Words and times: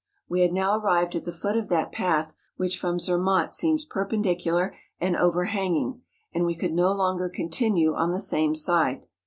We 0.27 0.41
had 0.41 0.51
now 0.51 0.75
arrived 0.75 1.15
at 1.15 1.25
the 1.25 1.31
foot 1.31 1.55
of 1.55 1.69
that 1.69 1.91
path 1.91 2.35
which 2.57 2.79
from 2.79 2.97
Zermatt 2.97 3.53
seems 3.53 3.85
perpendicular 3.85 4.75
and 4.99 5.15
overhanging, 5.15 6.01
and 6.33 6.43
we 6.43 6.55
could 6.55 6.73
no 6.73 6.91
longer 6.91 7.29
continue 7.29 7.93
on 7.93 8.11
the 8.11 8.19
same 8.19 8.55
side. 8.55 9.05